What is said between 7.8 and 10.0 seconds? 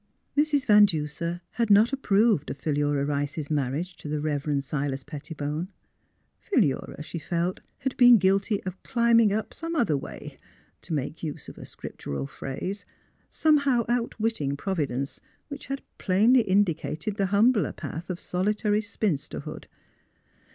been guilty of climbing up some other